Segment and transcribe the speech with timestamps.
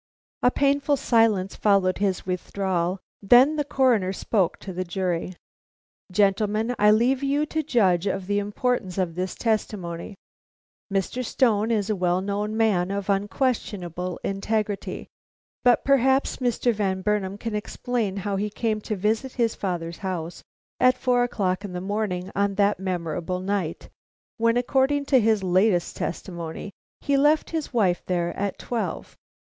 [0.41, 5.35] A painful silence followed his withdrawal, then the Coroner spoke to the jury:
[6.11, 10.15] "Gentlemen, I leave you to judge of the importance of this testimony.
[10.91, 11.23] Mr.
[11.23, 15.07] Stone is a well known man of unquestionable integrity,
[15.63, 16.73] but perhaps Mr.
[16.73, 20.41] Van Burnam can explain how he came to visit his father's house
[20.79, 23.87] at four o'clock in the morning on that memorable night,
[24.37, 26.71] when according to his latest testimony
[27.01, 29.15] he left his wife there at twelve.